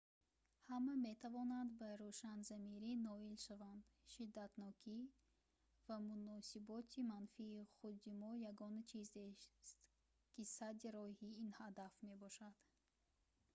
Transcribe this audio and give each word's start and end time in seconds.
ҳама 0.69 0.93
метавонанд 1.07 1.69
ба 1.79 1.89
рӯшанзамирӣ 2.01 2.91
ноил 3.07 3.35
шаванд 3.45 3.83
шиддатнокӣ 4.11 4.97
ва 5.87 5.97
муносиботи 6.09 6.99
манфии 7.11 7.67
худи 7.75 8.09
мо 8.21 8.31
ягона 8.51 8.81
чизест 8.89 9.49
ки 10.31 10.41
садди 10.55 10.87
роҳи 10.95 11.29
ин 11.43 11.49
ҳадаф 11.59 11.93
мешавад 12.23 12.61